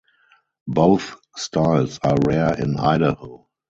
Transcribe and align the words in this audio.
Both 0.67 1.15
styles 1.37 1.99
are 2.03 2.17
rare 2.25 2.59
in 2.59 2.75
Idaho. 2.77 3.45